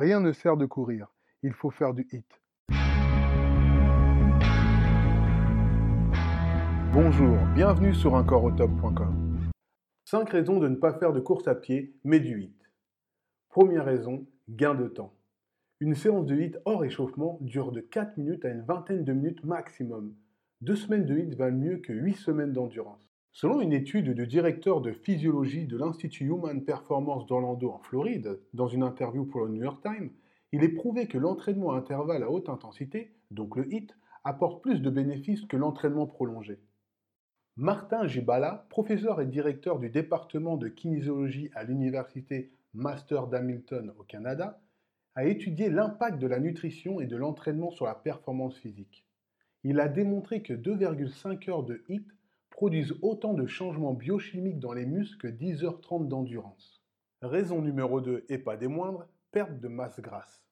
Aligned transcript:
Rien 0.00 0.20
ne 0.20 0.32
sert 0.32 0.56
de 0.56 0.64
courir, 0.64 1.08
il 1.42 1.52
faut 1.52 1.68
faire 1.68 1.92
du 1.92 2.08
hit. 2.10 2.24
Bonjour, 6.94 7.36
bienvenue 7.54 7.92
sur 7.94 8.14
uncoreautop.com. 8.14 9.50
5 10.06 10.30
raisons 10.30 10.58
de 10.58 10.68
ne 10.68 10.76
pas 10.76 10.94
faire 10.94 11.12
de 11.12 11.20
course 11.20 11.46
à 11.48 11.54
pied, 11.54 11.94
mais 12.02 12.18
du 12.18 12.40
hit. 12.40 12.70
Première 13.50 13.84
raison, 13.84 14.26
gain 14.48 14.74
de 14.74 14.88
temps. 14.88 15.12
Une 15.80 15.94
séance 15.94 16.24
de 16.24 16.34
hit 16.34 16.56
hors 16.64 16.82
échauffement 16.82 17.36
dure 17.42 17.70
de 17.70 17.82
4 17.82 18.16
minutes 18.16 18.46
à 18.46 18.48
une 18.48 18.62
vingtaine 18.62 19.04
de 19.04 19.12
minutes 19.12 19.44
maximum. 19.44 20.14
Deux 20.62 20.76
semaines 20.76 21.04
de 21.04 21.18
hit 21.18 21.34
valent 21.34 21.58
mieux 21.58 21.76
que 21.76 21.92
8 21.92 22.14
semaines 22.14 22.54
d'endurance. 22.54 23.09
Selon 23.32 23.60
une 23.60 23.72
étude 23.72 24.10
du 24.10 24.26
directeur 24.26 24.80
de 24.80 24.92
physiologie 24.92 25.66
de 25.66 25.76
l'Institut 25.76 26.24
Human 26.24 26.64
Performance 26.64 27.26
d'Orlando 27.26 27.70
en 27.70 27.78
Floride, 27.78 28.40
dans 28.54 28.66
une 28.66 28.82
interview 28.82 29.24
pour 29.24 29.42
le 29.42 29.50
New 29.50 29.62
York 29.62 29.80
Times, 29.82 30.10
il 30.52 30.64
est 30.64 30.68
prouvé 30.68 31.06
que 31.06 31.16
l'entraînement 31.16 31.72
à 31.72 31.76
intervalle 31.76 32.24
à 32.24 32.30
haute 32.30 32.48
intensité, 32.48 33.12
donc 33.30 33.56
le 33.56 33.72
HIT, 33.72 33.94
apporte 34.24 34.62
plus 34.62 34.80
de 34.80 34.90
bénéfices 34.90 35.46
que 35.46 35.56
l'entraînement 35.56 36.06
prolongé. 36.06 36.58
Martin 37.56 38.06
Gibala, 38.08 38.66
professeur 38.68 39.20
et 39.20 39.26
directeur 39.26 39.78
du 39.78 39.90
département 39.90 40.56
de 40.56 40.68
kinésiologie 40.68 41.50
à 41.54 41.62
l'université 41.62 42.50
Master 42.74 43.28
d'Hamilton 43.28 43.92
au 43.98 44.02
Canada, 44.02 44.60
a 45.14 45.24
étudié 45.24 45.70
l'impact 45.70 46.18
de 46.18 46.26
la 46.26 46.40
nutrition 46.40 47.00
et 47.00 47.06
de 47.06 47.16
l'entraînement 47.16 47.70
sur 47.70 47.86
la 47.86 47.94
performance 47.94 48.56
physique. 48.56 49.04
Il 49.62 49.78
a 49.78 49.88
démontré 49.88 50.42
que 50.42 50.54
2,5 50.54 51.50
heures 51.50 51.62
de 51.62 51.82
HIT 51.88 52.06
produisent 52.60 52.94
autant 53.00 53.32
de 53.32 53.46
changements 53.46 53.94
biochimiques 53.94 54.58
dans 54.58 54.74
les 54.74 54.84
muscles 54.84 55.16
que 55.16 55.34
10h30 55.34 56.08
d'endurance. 56.08 56.82
Raison 57.22 57.62
numéro 57.62 58.02
2 58.02 58.26
et 58.28 58.36
pas 58.36 58.58
des 58.58 58.68
moindres, 58.68 59.08
perte 59.32 59.58
de 59.60 59.68
masse 59.68 59.98
grasse. 59.98 60.44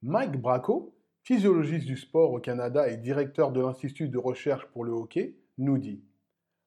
Mike 0.00 0.40
Bracco, 0.40 0.94
physiologiste 1.24 1.84
du 1.84 1.98
sport 1.98 2.32
au 2.32 2.40
Canada 2.40 2.88
et 2.88 2.96
directeur 2.96 3.52
de 3.52 3.60
l'Institut 3.60 4.08
de 4.08 4.16
recherche 4.16 4.64
pour 4.68 4.82
le 4.82 4.92
hockey, 4.92 5.36
nous 5.58 5.76
dit 5.76 6.02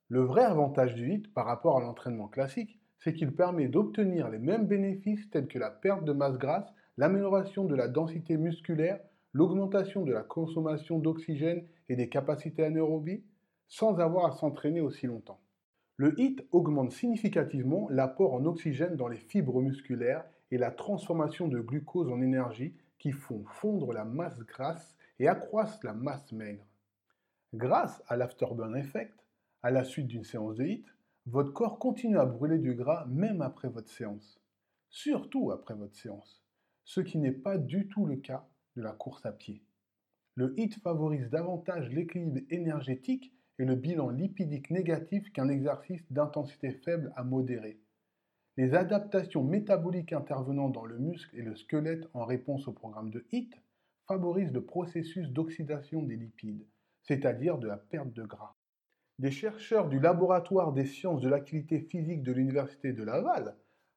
Le 0.10 0.22
vrai 0.22 0.44
avantage 0.44 0.94
du 0.94 1.10
HIIT 1.10 1.34
par 1.34 1.48
rapport 1.48 1.80
à 1.80 1.82
l'entraînement 1.82 2.28
classique, 2.28 2.80
c'est 3.00 3.16
qu'il 3.16 3.36
permet 3.36 3.68
d'obtenir 3.68 4.30
les 4.30 4.38
mêmes 4.38 4.68
bénéfices 4.68 5.32
tels 5.32 5.48
que 5.48 5.58
la 5.58 5.72
perte 5.72 6.06
de 6.06 6.14
masse 6.14 6.38
grasse, 6.38 6.72
l'amélioration 6.98 7.66
de 7.66 7.74
la 7.74 7.88
densité 7.88 8.38
musculaire, 8.38 9.00
l'augmentation 9.34 10.04
de 10.04 10.14
la 10.14 10.22
consommation 10.22 11.00
d'oxygène 11.00 11.66
et 11.90 11.96
des 11.96 12.08
capacités 12.08 12.64
anaérobies, 12.64 13.24
sans 13.68 14.00
avoir 14.00 14.26
à 14.26 14.32
s'entraîner 14.32 14.82
aussi 14.82 15.08
longtemps. 15.08 15.42
Le 15.98 16.20
HIT 16.20 16.46
augmente 16.52 16.92
significativement 16.92 17.88
l'apport 17.90 18.34
en 18.34 18.46
oxygène 18.46 18.96
dans 18.96 19.08
les 19.08 19.18
fibres 19.18 19.62
musculaires 19.62 20.26
et 20.52 20.58
la 20.58 20.72
transformation 20.72 21.48
de 21.48 21.60
glucose 21.60 22.10
en 22.10 22.22
énergie 22.22 22.76
qui 23.00 23.12
font 23.12 23.46
fondre 23.46 23.94
la 23.94 24.04
masse 24.04 24.40
grasse 24.40 24.96
et 25.20 25.28
accroissent 25.28 25.84
la 25.84 25.94
masse 25.94 26.32
maigre. 26.32 26.66
Grâce 27.54 28.04
à 28.08 28.18
l'afterburn 28.18 28.76
effect, 28.76 29.14
à 29.64 29.72
la 29.72 29.84
suite 29.84 30.08
d'une 30.08 30.26
séance 30.26 30.56
de 30.56 30.66
HIT, 30.66 30.86
votre 31.28 31.54
corps 31.54 31.80
continue 31.80 32.20
à 32.20 32.26
brûler 32.26 32.60
du 32.60 32.76
gras 32.76 33.06
même 33.08 33.42
après 33.42 33.70
votre 33.70 33.90
séance. 33.90 34.40
Surtout 34.90 35.52
après 35.52 35.74
votre 35.74 35.96
séance, 35.96 36.44
ce 36.84 37.02
qui 37.02 37.18
n'est 37.18 37.32
pas 37.32 37.58
du 37.58 37.88
tout 37.88 38.06
le 38.06 38.18
cas 38.18 38.48
de 38.76 38.82
la 38.82 38.92
course 38.92 39.26
à 39.26 39.32
pied. 39.32 39.64
Le 40.36 40.54
HIT 40.60 40.76
favorise 40.82 41.30
davantage 41.30 41.90
l'équilibre 41.90 42.42
énergétique 42.50 43.34
et 43.60 43.66
le 43.66 43.76
bilan 43.76 44.10
lipidique 44.10 44.70
négatif 44.70 45.32
qu'un 45.32 45.50
exercice 45.50 46.12
d'intensité 46.12 46.72
faible 46.72 47.12
à 47.16 47.24
modéré. 47.24 47.80
Les 48.58 48.74
adaptations 48.74 49.44
métaboliques 49.44 50.14
intervenant 50.14 50.70
dans 50.70 50.86
le 50.86 50.98
muscle 50.98 51.38
et 51.38 51.42
le 51.42 51.56
squelette 51.56 52.08
en 52.14 52.26
réponse 52.26 52.68
au 52.68 52.74
programme 52.74 53.10
de 53.10 53.26
HIT 53.32 53.54
favorisent 54.08 54.54
le 54.54 54.64
processus 54.64 55.30
d'oxydation 55.30 56.02
des 56.02 56.16
lipides, 56.16 56.66
c'est-à-dire 57.04 57.58
de 57.58 57.68
la 57.68 57.78
perte 57.78 58.14
de 58.14 58.24
gras. 58.24 58.56
Des 59.20 59.32
chercheurs 59.32 59.90
du 59.90 60.00
laboratoire 60.00 60.74
des 60.74 60.86
sciences 60.86 61.22
de 61.22 61.30
l'activité 61.30 61.80
physique 61.80 62.24
de 62.24 62.32
l'Université 62.32 62.94
de 62.94 63.04
Laval, 63.04 63.56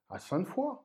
à 0.08 0.18
Sainte-Foy, 0.18 0.78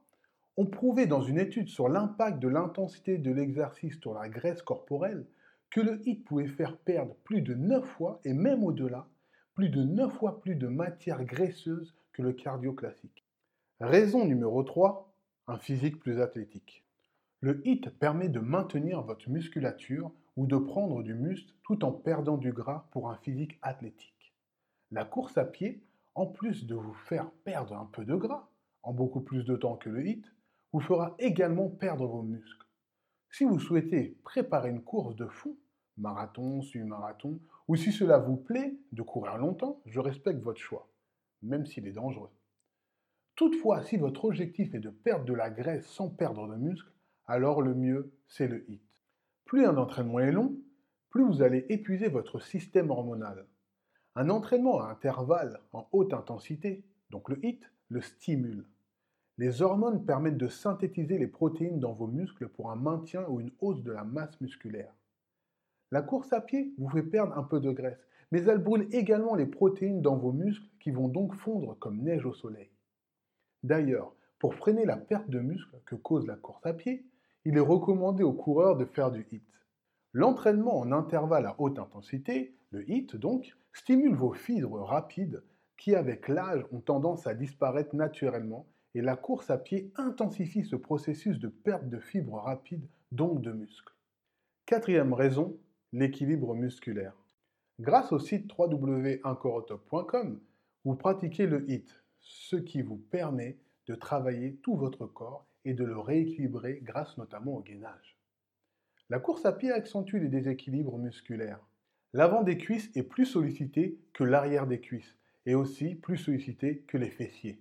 ont 0.57 0.65
prouvé 0.65 1.07
dans 1.07 1.21
une 1.21 1.39
étude 1.39 1.69
sur 1.69 1.89
l'impact 1.89 2.39
de 2.39 2.47
l'intensité 2.47 3.17
de 3.17 3.31
l'exercice 3.31 3.99
sur 3.99 4.13
la 4.13 4.29
graisse 4.29 4.61
corporelle 4.61 5.25
que 5.73 5.81
le 5.81 6.07
HIT 6.07 6.23
pouvait 6.23 6.47
faire 6.47 6.77
perdre 6.77 7.15
plus 7.23 7.41
de 7.41 7.55
9 7.55 7.83
fois, 7.83 8.21
et 8.25 8.33
même 8.33 8.63
au-delà, 8.63 9.07
plus 9.55 9.69
de 9.69 9.81
9 9.81 10.13
fois 10.13 10.39
plus 10.39 10.53
de 10.53 10.67
matière 10.67 11.25
graisseuse 11.25 11.95
que 12.11 12.21
le 12.21 12.31
cardio 12.31 12.73
classique. 12.73 13.25
Raison 13.79 14.23
numéro 14.23 14.61
3, 14.61 15.11
un 15.47 15.57
physique 15.57 15.99
plus 15.99 16.21
athlétique. 16.21 16.85
Le 17.39 17.67
HIT 17.67 17.89
permet 17.89 18.29
de 18.29 18.39
maintenir 18.39 19.01
votre 19.01 19.27
musculature 19.31 20.11
ou 20.35 20.45
de 20.45 20.57
prendre 20.57 21.01
du 21.01 21.15
muscle 21.15 21.51
tout 21.63 21.83
en 21.83 21.91
perdant 21.91 22.37
du 22.37 22.53
gras 22.53 22.87
pour 22.91 23.09
un 23.09 23.17
physique 23.17 23.57
athlétique. 23.63 24.35
La 24.91 25.05
course 25.05 25.39
à 25.39 25.43
pied, 25.43 25.81
en 26.13 26.27
plus 26.27 26.67
de 26.67 26.75
vous 26.75 26.93
faire 26.93 27.31
perdre 27.45 27.75
un 27.75 27.89
peu 27.91 28.05
de 28.05 28.15
gras, 28.15 28.47
en 28.83 28.93
beaucoup 28.93 29.21
plus 29.21 29.43
de 29.43 29.55
temps 29.55 29.77
que 29.77 29.89
le 29.89 30.05
HIT, 30.05 30.23
vous 30.71 30.81
fera 30.81 31.15
également 31.17 31.67
perdre 31.67 32.05
vos 32.05 32.21
muscles. 32.21 32.62
Si 33.33 33.45
vous 33.45 33.57
souhaitez 33.57 34.15
préparer 34.23 34.69
une 34.69 34.83
course 34.83 35.15
de 35.15 35.25
fond, 35.25 35.57
marathon, 35.97 36.61
semi-marathon, 36.61 37.39
ou 37.67 37.75
si 37.75 37.91
cela 37.91 38.19
vous 38.19 38.37
plaît 38.37 38.77
de 38.91 39.01
courir 39.01 39.39
longtemps, 39.39 39.81
je 39.87 39.99
respecte 39.99 40.43
votre 40.43 40.59
choix, 40.59 40.87
même 41.41 41.65
s'il 41.65 41.87
est 41.87 41.93
dangereux. 41.93 42.29
Toutefois, 43.33 43.81
si 43.81 43.97
votre 43.97 44.25
objectif 44.25 44.75
est 44.75 44.79
de 44.79 44.91
perdre 44.91 45.25
de 45.25 45.33
la 45.33 45.49
graisse 45.49 45.87
sans 45.87 46.11
perdre 46.11 46.47
de 46.47 46.55
muscle, 46.57 46.91
alors 47.25 47.63
le 47.63 47.73
mieux, 47.73 48.13
c'est 48.27 48.47
le 48.47 48.69
HIT. 48.69 48.83
Plus 49.45 49.65
un 49.65 49.77
entraînement 49.77 50.19
est 50.19 50.31
long, 50.31 50.55
plus 51.09 51.25
vous 51.25 51.41
allez 51.41 51.65
épuiser 51.69 52.09
votre 52.09 52.39
système 52.39 52.91
hormonal. 52.91 53.47
Un 54.13 54.29
entraînement 54.29 54.79
à 54.79 54.91
intervalles 54.91 55.59
en 55.71 55.89
haute 55.91 56.13
intensité, 56.13 56.85
donc 57.09 57.29
le 57.29 57.43
HIT, 57.43 57.61
le 57.89 58.01
stimule. 58.01 58.67
Les 59.37 59.61
hormones 59.61 60.05
permettent 60.05 60.37
de 60.37 60.47
synthétiser 60.47 61.17
les 61.17 61.27
protéines 61.27 61.79
dans 61.79 61.93
vos 61.93 62.07
muscles 62.07 62.49
pour 62.49 62.69
un 62.69 62.75
maintien 62.75 63.25
ou 63.27 63.39
une 63.39 63.51
hausse 63.61 63.81
de 63.81 63.91
la 63.91 64.03
masse 64.03 64.39
musculaire. 64.41 64.93
La 65.91 66.01
course 66.01 66.33
à 66.33 66.41
pied 66.41 66.73
vous 66.77 66.89
fait 66.89 67.03
perdre 67.03 67.37
un 67.37 67.43
peu 67.43 67.59
de 67.59 67.71
graisse, 67.71 68.07
mais 68.31 68.43
elle 68.43 68.59
brûle 68.59 68.87
également 68.91 69.35
les 69.35 69.45
protéines 69.45 70.01
dans 70.01 70.17
vos 70.17 70.31
muscles 70.31 70.67
qui 70.79 70.91
vont 70.91 71.07
donc 71.07 71.33
fondre 71.35 71.77
comme 71.79 72.01
neige 72.01 72.25
au 72.25 72.33
soleil. 72.33 72.71
D'ailleurs, 73.63 74.15
pour 74.39 74.55
freiner 74.55 74.85
la 74.85 74.97
perte 74.97 75.29
de 75.29 75.39
muscle 75.39 75.79
que 75.85 75.95
cause 75.95 76.27
la 76.27 76.35
course 76.35 76.65
à 76.65 76.73
pied, 76.73 77.05
il 77.45 77.57
est 77.57 77.61
recommandé 77.61 78.23
aux 78.23 78.33
coureurs 78.33 78.77
de 78.77 78.85
faire 78.85 79.11
du 79.11 79.25
HIT. 79.31 79.43
L'entraînement 80.13 80.77
en 80.77 80.91
intervalle 80.91 81.45
à 81.45 81.55
haute 81.59 81.79
intensité, 81.79 82.55
le 82.71 82.87
HIT 82.89 83.15
donc, 83.15 83.55
stimule 83.71 84.15
vos 84.15 84.33
fibres 84.33 84.81
rapides 84.81 85.43
qui 85.77 85.95
avec 85.95 86.27
l'âge 86.27 86.65
ont 86.71 86.81
tendance 86.81 87.25
à 87.25 87.33
disparaître 87.33 87.95
naturellement 87.95 88.67
et 88.95 89.01
la 89.01 89.15
course 89.15 89.49
à 89.49 89.57
pied 89.57 89.91
intensifie 89.95 90.63
ce 90.63 90.75
processus 90.75 91.39
de 91.39 91.47
perte 91.47 91.89
de 91.89 91.99
fibres 91.99 92.39
rapides, 92.39 92.87
donc 93.11 93.41
de 93.41 93.51
muscles. 93.51 93.93
Quatrième 94.65 95.13
raison, 95.13 95.57
l'équilibre 95.91 96.53
musculaire. 96.53 97.15
Grâce 97.79 98.11
au 98.11 98.19
site 98.19 98.51
www.incorotop.com, 98.57 100.39
vous 100.85 100.95
pratiquez 100.95 101.47
le 101.47 101.69
HIT, 101.69 101.89
ce 102.19 102.55
qui 102.55 102.81
vous 102.81 102.97
permet 102.97 103.57
de 103.87 103.95
travailler 103.95 104.55
tout 104.61 104.75
votre 104.75 105.07
corps 105.07 105.45
et 105.65 105.73
de 105.73 105.83
le 105.83 105.97
rééquilibrer 105.97 106.79
grâce 106.83 107.17
notamment 107.17 107.57
au 107.57 107.61
gainage. 107.61 108.17
La 109.09 109.19
course 109.19 109.45
à 109.45 109.53
pied 109.53 109.71
accentue 109.71 110.17
les 110.17 110.29
déséquilibres 110.29 110.97
musculaires. 110.97 111.65
L'avant 112.13 112.43
des 112.43 112.57
cuisses 112.57 112.91
est 112.95 113.03
plus 113.03 113.25
sollicité 113.25 113.97
que 114.13 114.23
l'arrière 114.23 114.67
des 114.67 114.79
cuisses 114.79 115.17
et 115.45 115.55
aussi 115.55 115.95
plus 115.95 116.17
sollicité 116.17 116.83
que 116.87 116.97
les 116.97 117.09
fessiers 117.09 117.59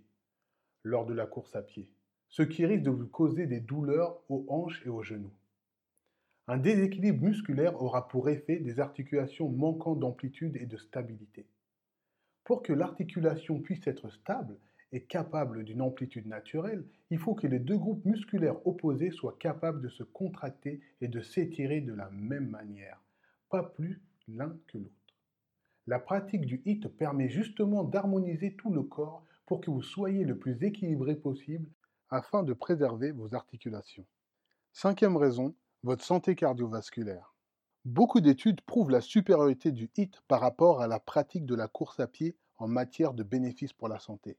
lors 0.85 1.07
de 1.07 1.15
la 1.15 1.27
course 1.27 1.55
à 1.55 1.63
pied, 1.63 1.89
ce 2.29 2.43
qui 2.43 2.67
risque 2.67 2.85
de 2.85 2.91
vous 2.91 3.07
causer 3.07 3.47
des 3.47 3.61
douleurs 3.61 4.23
aux 4.29 4.45
hanches 4.49 4.83
et 4.85 4.89
aux 4.89 5.03
genoux. 5.03 5.33
Un 6.49 6.59
déséquilibre 6.59 7.23
musculaire 7.23 7.81
aura 7.81 8.09
pour 8.09 8.29
effet 8.29 8.59
des 8.59 8.81
articulations 8.81 9.49
manquant 9.49 9.95
d'amplitude 9.95 10.57
et 10.57 10.67
de 10.67 10.77
stabilité. 10.77 11.47
Pour 12.45 12.63
que 12.63 12.73
l'articulation 12.73 13.61
puisse 13.61 13.87
être 13.87 14.11
stable 14.11 14.59
et 14.91 15.05
capable 15.05 15.65
d'une 15.65 15.81
amplitude 15.81 16.27
naturelle, 16.27 16.85
il 17.11 17.19
faut 17.19 17.35
que 17.35 17.47
les 17.47 17.61
deux 17.61 17.79
groupes 17.79 18.05
musculaires 18.05 18.67
opposés 18.67 19.11
soient 19.11 19.37
capables 19.39 19.81
de 19.81 19.89
se 19.89 20.03
contracter 20.03 20.81
et 21.01 21.09
de 21.09 21.21
s'étirer 21.21 21.81
de 21.81 21.95
la 21.95 22.11
même 22.11 22.49
manière, 22.49 23.01
pas 23.49 23.63
plus 23.63 24.01
l'un 24.29 24.57
que 24.67 24.79
l'autre. 24.79 24.93
La 25.87 25.99
pratique 25.99 26.47
du 26.47 26.61
HIT 26.65 26.89
permet 26.89 27.29
justement 27.29 27.85
d'harmoniser 27.85 28.55
tout 28.55 28.73
le 28.73 28.83
corps 28.83 29.25
pour 29.47 29.61
que 29.61 29.71
vous 29.71 29.83
soyez 29.83 30.25
le 30.25 30.39
plus 30.39 30.63
équilibré 30.63 31.17
possible 31.17 31.69
afin 32.11 32.43
de 32.43 32.53
préserver 32.53 33.11
vos 33.11 33.35
articulations. 33.35 34.07
Cinquième 34.73 35.17
raison, 35.17 35.55
votre 35.83 36.05
santé 36.05 36.35
cardiovasculaire. 36.35 37.35
Beaucoup 37.85 38.21
d'études 38.21 38.61
prouvent 38.61 38.91
la 38.91 39.01
supériorité 39.01 39.73
du 39.73 39.91
HIT 39.97 40.23
par 40.29 40.41
rapport 40.41 40.81
à 40.81 40.87
la 40.87 41.01
pratique 41.01 41.47
de 41.47 41.55
la 41.55 41.69
course 41.69 41.99
à 42.01 42.07
pied 42.07 42.37
en 42.59 42.69
matière 42.69 43.13
de 43.13 43.25
bénéfices 43.25 43.73
pour 43.73 43.89
la 43.89 43.99
santé. 43.99 44.39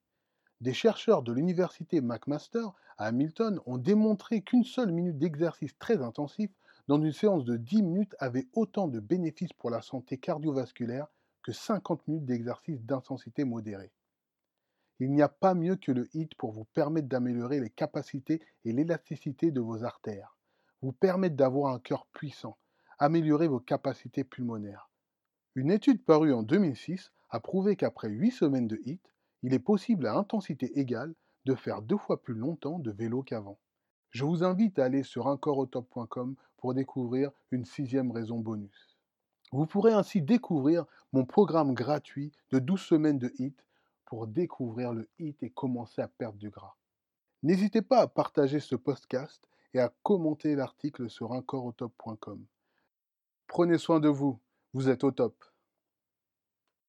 Des 0.62 0.74
chercheurs 0.74 1.24
de 1.24 1.34
l'université 1.34 2.00
McMaster 2.00 2.66
à 2.98 3.08
Hamilton 3.08 3.60
ont 3.66 3.78
démontré 3.78 4.42
qu'une 4.44 4.64
seule 4.64 4.94
minute 4.94 5.18
d'exercice 5.18 5.78
très 5.78 6.02
intensif 6.02 6.52
dans 6.88 7.02
une 7.02 7.12
séance 7.12 7.44
de 7.44 7.58
10 7.58 7.82
minutes 7.82 8.16
avait 8.20 8.48
autant 8.54 8.88
de 8.88 9.02
bénéfices 9.02 9.54
pour 9.54 9.70
la 9.70 9.82
santé 9.82 10.18
cardiovasculaire 10.18 11.08
que 11.44 11.52
50 11.52 12.08
minutes 12.08 12.26
d'exercice 12.26 12.82
d'intensité 12.82 13.44
modérée. 13.44 13.92
Il 15.00 15.12
n'y 15.12 15.22
a 15.22 15.30
pas 15.30 15.54
mieux 15.54 15.76
que 15.76 15.92
le 15.92 16.08
HIIT 16.16 16.30
pour 16.38 16.52
vous 16.52 16.66
permettre 16.66 17.08
d'améliorer 17.08 17.60
les 17.60 17.70
capacités 17.70 18.42
et 18.64 18.74
l'élasticité 18.74 19.52
de 19.52 19.60
vos 19.60 19.84
artères, 19.84 20.38
vous 20.82 20.92
permettre 20.92 21.36
d'avoir 21.36 21.74
un 21.74 21.80
cœur 21.80 22.06
puissant, 22.14 22.58
améliorer 23.00 23.48
vos 23.48 23.60
capacités 23.60 24.24
pulmonaires. 24.24 24.90
Une 25.56 25.72
étude 25.72 26.04
parue 26.04 26.34
en 26.34 26.44
2006 26.44 27.12
a 27.30 27.40
prouvé 27.40 27.76
qu'après 27.76 28.10
8 28.10 28.32
semaines 28.32 28.68
de 28.68 28.80
HIIT, 28.86 29.02
il 29.42 29.54
est 29.54 29.60
possible 29.60 30.08
à 30.08 30.16
intensité 30.16 30.80
égale 30.80 31.14
de 31.46 31.56
faire 31.56 31.82
deux 31.82 31.98
fois 31.98 32.22
plus 32.22 32.34
longtemps 32.34 32.80
de 32.80 32.92
vélo 32.92 33.24
qu'avant. 33.24 33.60
Je 34.12 34.26
vous 34.26 34.44
invite 34.44 34.80
à 34.80 34.86
aller 34.86 35.04
sur 35.04 35.28
uncoreautop.com 35.28 36.36
pour 36.58 36.74
découvrir 36.74 37.32
une 37.52 37.66
sixième 37.66 38.12
raison 38.12 38.38
bonus. 38.38 38.98
Vous 39.52 39.66
pourrez 39.66 39.94
ainsi 39.94 40.22
découvrir 40.22 40.86
mon 41.12 41.26
programme 41.26 41.74
gratuit 41.74 42.32
de 42.52 42.60
12 42.60 42.80
semaines 42.80 43.20
de 43.20 43.34
HIT 43.38 43.56
pour 44.14 44.28
découvrir 44.28 44.94
le 44.94 45.10
HIT 45.18 45.42
et 45.42 45.50
commencer 45.50 46.00
à 46.00 46.08
perdre 46.08 46.38
du 46.38 46.52
gras. 46.52 46.76
N'hésitez 47.42 47.82
pas 47.82 48.02
à 48.02 48.08
partager 48.08 48.60
ce 48.60 48.76
podcast 48.76 49.44
et 49.74 49.80
à 49.80 49.92
commenter 50.04 50.56
l'article 50.56 51.10
sur 51.10 51.34
uncoreautop.com. 51.34 52.46
Prenez 53.48 53.80
soin 53.80 54.00
de 54.00 54.10
vous, 54.10 54.40
vous 54.72 54.88
êtes 54.88 55.04
au 55.04 55.10
top. 55.10 55.44